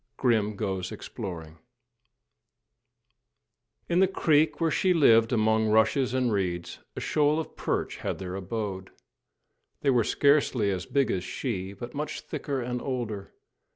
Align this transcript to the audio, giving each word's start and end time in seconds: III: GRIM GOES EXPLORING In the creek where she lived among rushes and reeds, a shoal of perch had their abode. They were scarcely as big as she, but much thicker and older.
III: 0.01 0.17
GRIM 0.17 0.55
GOES 0.55 0.91
EXPLORING 0.91 1.57
In 3.87 3.99
the 3.99 4.07
creek 4.07 4.59
where 4.59 4.71
she 4.71 4.95
lived 4.95 5.31
among 5.31 5.67
rushes 5.69 6.15
and 6.15 6.31
reeds, 6.33 6.79
a 6.95 6.99
shoal 6.99 7.39
of 7.39 7.55
perch 7.55 7.97
had 7.97 8.17
their 8.17 8.33
abode. 8.33 8.89
They 9.81 9.91
were 9.91 10.03
scarcely 10.03 10.71
as 10.71 10.87
big 10.87 11.11
as 11.11 11.23
she, 11.23 11.73
but 11.73 11.93
much 11.93 12.21
thicker 12.21 12.59
and 12.63 12.81
older. 12.81 13.31